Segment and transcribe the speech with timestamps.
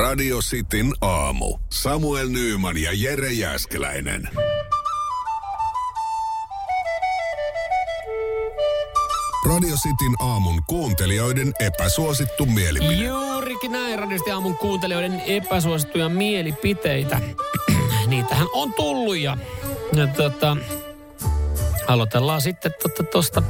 [0.00, 1.58] Radio Cityn aamu.
[1.72, 4.28] Samuel Nyyman ja Jere Jäskeläinen.
[9.46, 12.92] Radio Cityn aamun kuuntelijoiden epäsuosittu mielipide.
[12.94, 17.20] Juurikin näin radiosti aamun kuuntelijoiden epäsuosittuja mielipiteitä.
[18.06, 19.36] Niitähän on tullut ja,
[19.92, 20.56] ja tota,
[21.86, 22.74] aloitellaan sitten
[23.12, 23.42] tuosta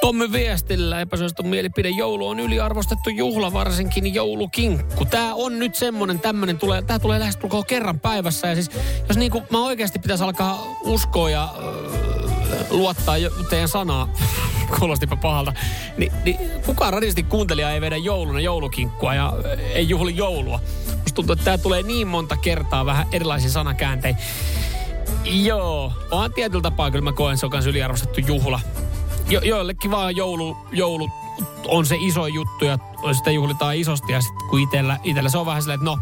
[0.00, 1.88] Tommy viestillä epäsuosittu mielipide.
[1.88, 5.04] Joulu on yliarvostettu juhla, varsinkin joulukinkku.
[5.04, 8.48] Tää on nyt semmonen tämmönen, tulee, tää tulee lähes kerran päivässä.
[8.48, 8.70] Ja siis,
[9.08, 13.14] jos niinku mä oikeasti pitäisi alkaa uskoa ja äh, luottaa
[13.50, 14.08] teidän sanaa,
[14.78, 15.52] kuulostipa pahalta,
[15.96, 19.32] niin, niin kukaan radisti kuuntelija ei vedä jouluna joulukinkkua ja
[19.74, 20.60] ei juhli joulua.
[20.86, 24.20] Musta tuntuu, että tää tulee niin monta kertaa vähän erilaisia sanakäänteitä.
[25.24, 28.60] Joo, onhan tietyllä tapaa kyllä mä koen, se on myös yliarvostettu juhla
[29.30, 31.10] jo, joillekin vaan joulu, joulu
[31.68, 32.78] on se iso juttu ja
[33.12, 34.12] sitä juhlitaan isosti.
[34.12, 35.98] Ja sitten kun itellä, itellä se on vähän silleen, että no,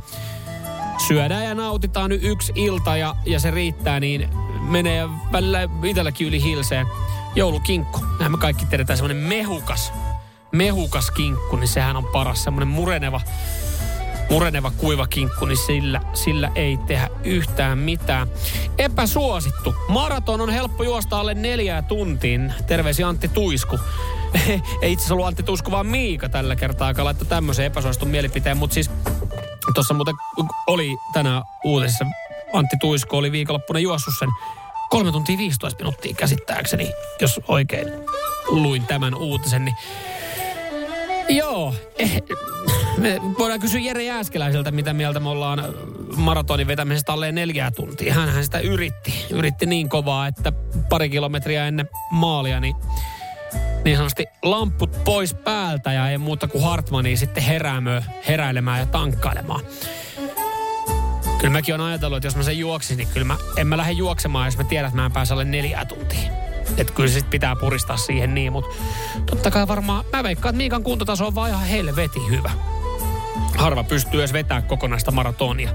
[1.07, 4.29] syödään ja nautitaan nyt yksi ilta ja, ja se riittää, niin
[4.61, 6.87] menee välillä itselläkin yli hilseen.
[7.35, 8.01] Joulukinkku.
[8.21, 9.93] Näin me kaikki tiedetään semmoinen mehukas,
[10.53, 12.45] mehukas kinkku, niin sehän on paras.
[12.45, 13.21] Semmoinen mureneva
[14.31, 18.29] mureneva kuiva kinkku, niin sillä, sillä ei tehdä yhtään mitään.
[18.79, 19.75] Epäsuosittu.
[19.89, 22.55] Maraton on helppo juosta alle neljää tuntiin.
[22.67, 23.81] Terveisi Antti Tuisku.
[24.83, 28.57] ei itse asiassa Antti Tuisku, vaan Miika tällä kertaa, joka laittoi tämmöisen epäsuositun mielipiteen.
[28.57, 28.91] Mutta siis
[29.75, 30.15] tuossa muuten
[30.67, 32.05] oli tänä uutisissa
[32.53, 34.29] Antti Tuisku oli viikonloppuna juossut sen
[34.91, 37.89] 3 tuntia 15 minuuttia käsittääkseni, jos oikein
[38.49, 39.77] luin tämän uutisen, niin
[41.29, 42.23] Joo, eh,
[42.99, 45.65] me voidaan kysyä Jere Jääskeläiseltä, mitä mieltä me ollaan
[46.17, 48.15] maratonin vetämisestä alle neljää tuntia.
[48.15, 49.27] Hänhän sitä yritti.
[49.31, 50.53] Yritti niin kovaa, että
[50.89, 52.77] pari kilometriä ennen maalia, niin
[53.85, 59.61] niin sanotusti lamput pois päältä ja ei muuta kuin Hartmania sitten heräämö, heräilemään ja tankkailemaan.
[61.39, 63.93] Kyllä mäkin on ajatellut, että jos mä sen juoksin, niin kyllä mä, en mä lähde
[63.93, 66.31] juoksemaan, jos mä tiedän, että mä en pääse alle neljää tuntia.
[66.77, 68.77] Että kyllä se pitää puristaa siihen niin, mutta
[69.27, 72.51] totta kai varmaan, mä veikkaan, että Miikan kuntotaso on vaan ihan helvetin hyvä.
[73.59, 75.71] Harva pystyy edes vetämään kokonaista maratonia.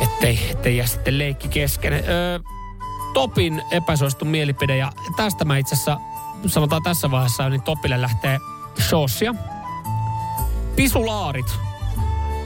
[0.00, 1.92] Ettei, ettei jää sitten leikki kesken.
[1.92, 2.38] Öö,
[3.14, 5.98] Topin epäsuosittu mielipide ja tästä mä itse asiassa
[6.46, 8.38] sanotaan tässä vaiheessa, niin Topille lähtee
[8.88, 9.34] showsia.
[10.76, 11.46] Pisulaarit.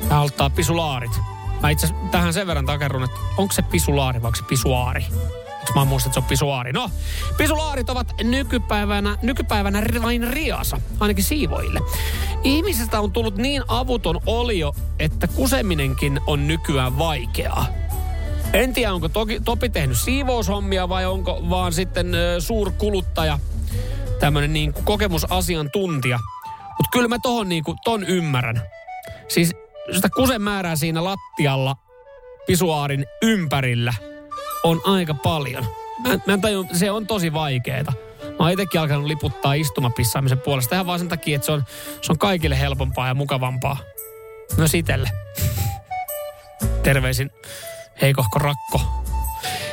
[0.09, 1.21] Tämä ottaa pisulaarit.
[1.63, 5.05] Mä itse tähän sen verran takerun, että onko se pisulaari vai onko se pisuaari?
[5.75, 6.73] Mä muistan, että se on pisuaari.
[6.73, 6.91] No,
[7.37, 11.81] pisulaarit ovat nykypäivänä, nykypäivänä vain riasa, ainakin siivoille.
[12.47, 17.67] Ihmisestä on tullut niin avuton olio, että kuseminenkin on nykyään vaikeaa.
[18.53, 23.39] En tiedä, onko toki, Topi tehnyt siivoushommia vai onko vaan sitten ö, suurkuluttaja,
[24.21, 26.19] tämmöinen niin kokemusasiantuntija.
[26.69, 28.63] Mutta kyllä mä tohon niin kuin, ton ymmärrän.
[29.29, 29.53] Siis
[29.95, 31.77] sitä kusen määrää siinä lattialla
[32.47, 33.95] pisuaarin ympärillä–
[34.67, 35.67] on aika paljon.
[36.09, 37.93] Mä, mä tajun, se on tosi vaikeeta.
[38.39, 40.75] Mä oon itsekin alkanut liputtaa istumapissaamisen puolesta.
[40.75, 41.65] Ihan vaan sen takia, että se on,
[42.03, 43.77] se on kaikille helpompaa ja mukavampaa.
[44.57, 45.11] Myös itelle.
[46.83, 47.31] Terveisin
[48.03, 48.81] heikohko rakko.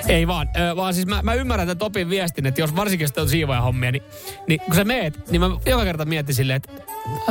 [0.07, 3.57] Ei vaan, äh, vaan siis mä, mä ymmärrän tämän Topin viestin, että jos varsinkin jos
[3.57, 4.03] on hommia, niin,
[4.47, 6.71] niin kun sä meet, niin mä joka kerta mietin silleen, että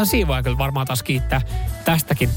[0.05, 1.41] siivoja kyllä varmaan taas kiittää
[1.85, 2.31] tästäkin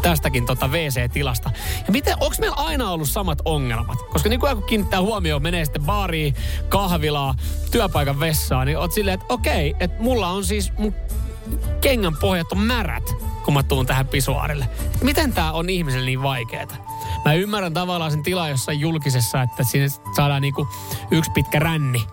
[0.00, 1.50] tästäkin tota WC-tilasta.
[1.86, 3.98] Ja miten, onko meillä aina ollut samat ongelmat?
[4.12, 6.34] Koska niin kuin kiinnittää huomioon, menee sitten baariin,
[6.68, 7.34] kahvilaa,
[7.70, 10.94] työpaikan vessaan, niin oot silleen, että okei, että mulla on siis mun
[11.80, 13.14] kengän pohjat on märät,
[13.44, 14.68] kun mä tuun tähän pisuaarille.
[15.02, 16.74] Miten tää on ihmiselle niin vaikeeta?
[17.24, 19.86] Mä ymmärrän tavallaan sen tilaa jossain julkisessa, että siinä
[20.16, 20.68] saadaan niinku
[21.10, 22.06] yksi pitkä ränni.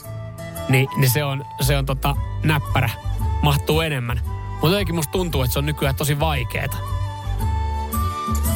[0.69, 2.89] Niin, niin se on, se on tota näppärä.
[3.41, 4.21] Mahtuu enemmän.
[4.51, 6.77] Mutta jotenkin musta tuntuu, että se on nykyään tosi vaikeeta.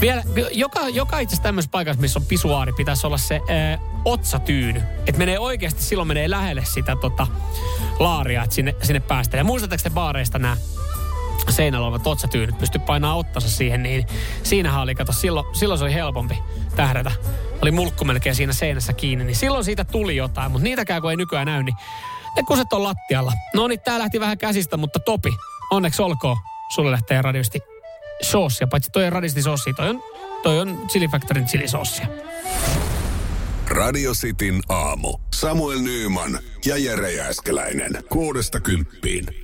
[0.02, 4.82] Vielä, joka, joka itse tämmöisessä paikassa, missä on pisuaari, pitäisi olla se ää, otsatyyny.
[5.08, 7.28] Että menee oikeasti, silloin menee lähelle sitä tota,
[8.00, 9.40] laaria, että sinne, sinne päästään.
[9.40, 10.58] Ja muistatteko te baareista nämä
[11.50, 14.06] seinällä olevat otsatyynyt, pysty painaa ottansa siihen, niin
[14.44, 16.44] siinähän oli, kato, silloin, silloin se oli helpompi
[16.76, 17.12] tähdätä.
[17.62, 21.18] Oli mulkku melkein siinä seinässä kiinni, niin silloin siitä tuli jotain, mutta niitäkään kun ei
[21.18, 21.76] nykyään näy, niin
[22.36, 23.34] ne kuset on lattialla.
[23.54, 25.34] No niin, tää lähti vähän käsistä, mutta Topi,
[25.72, 26.38] onneksi olkoon.
[26.76, 27.60] Sulle lähtee radiosti
[28.22, 30.04] soosia, paitsi toi on radistisossi, toi on,
[30.44, 32.08] toi on Chili Factorin chilisossia.
[33.68, 35.20] Radio Cityn aamu.
[35.34, 38.04] Samuel Nyyman ja Jere Jääskeläinen.
[38.10, 39.43] Kuudesta kymppiin.